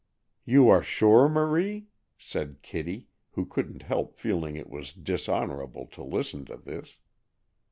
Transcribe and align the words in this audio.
"You 0.45 0.67
are 0.67 0.81
sure, 0.81 1.29
Marie?" 1.29 1.89
said 2.17 2.63
Kitty, 2.63 3.09
who 3.33 3.45
couldn't 3.45 3.83
help 3.83 4.15
feeling 4.15 4.55
it 4.55 4.67
was 4.67 4.93
dishonorable 4.93 5.85
to 5.93 6.01
listen 6.01 6.43
to 6.45 6.57
this. 6.57 6.97